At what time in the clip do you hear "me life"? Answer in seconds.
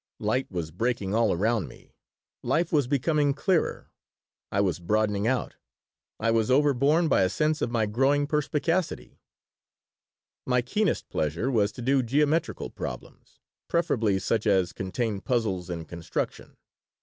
1.67-2.73